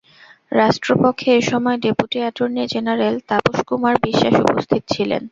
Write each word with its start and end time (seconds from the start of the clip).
রাষ্ট্রপক্ষে 0.51 1.29
এ 1.33 1.49
সময় 1.51 1.77
deputy 1.83 2.17
attorney 2.21 2.63
general 2.73 3.15
Tapas 3.29 3.57
Kumar 3.69 3.95
Biswas 4.05 4.35
উপস্থিত 4.43 4.81
ছিলেন। 4.93 5.21